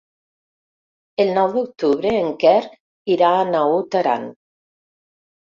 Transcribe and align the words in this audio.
El 1.25 1.29
nou 1.35 1.53
d'octubre 1.57 2.13
en 2.21 2.33
Quer 2.45 2.55
irà 3.17 3.31
a 3.35 3.45
Naut 3.53 4.01
Aran. 4.03 4.27